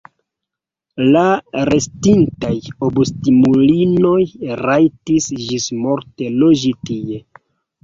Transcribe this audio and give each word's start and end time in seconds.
La 1.15 1.25
restintaj 1.69 2.55
obstinulinoj 2.87 4.17
rajtis 4.65 5.31
ĝismorte 5.45 6.35
loĝi 6.43 6.75
tie. 6.91 7.25